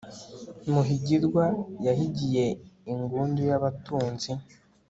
muhigirwa 0.71 1.45
yahigiye 1.85 2.45
ingundu 2.91 3.41
y'abatunzi 3.49 4.31